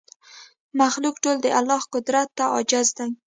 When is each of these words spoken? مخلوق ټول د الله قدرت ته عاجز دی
مخلوق 0.79 1.15
ټول 1.23 1.37
د 1.41 1.47
الله 1.59 1.81
قدرت 1.93 2.27
ته 2.37 2.43
عاجز 2.53 2.87
دی 2.97 3.09